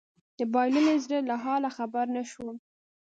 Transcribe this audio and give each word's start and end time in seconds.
د 0.37 0.39
بايللي 0.53 0.95
زړه 1.03 1.19
له 1.29 1.35
حاله 1.43 1.69
خبر 1.77 2.05
نه 2.15 2.21
شوم 2.31 2.55